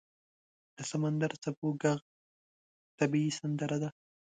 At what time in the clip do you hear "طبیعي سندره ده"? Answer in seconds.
2.99-3.89